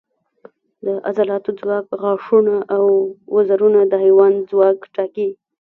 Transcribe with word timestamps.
د 0.85 0.87
عضلاتو 1.07 1.49
ځواک، 1.59 1.85
غاښونه 2.01 2.55
او 2.75 2.85
وزرونه 3.35 3.79
د 3.91 3.93
حیوان 4.03 4.33
ځواک 4.49 4.79
ټاکي. 4.95 5.29